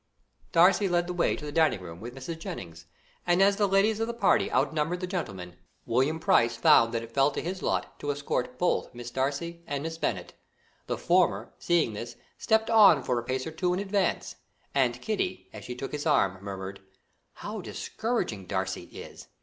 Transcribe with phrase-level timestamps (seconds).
[0.51, 2.39] Darcy led the way to the dining room with Mrs.
[2.39, 2.87] Jennings,
[3.27, 7.03] and as the ladies of the party out numbered the gentlemen, William Price found that
[7.03, 10.33] it fell to his lot to escort both Miss Darcy and Miss Bennet.
[10.87, 14.37] The former, seeing this, stepped on for a pace or two in advance,
[14.73, 16.81] and Kitty, as she took his arm, murmured:
[17.33, 19.27] "How discouraging Darcy is!